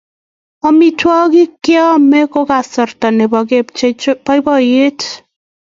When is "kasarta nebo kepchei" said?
2.49-3.93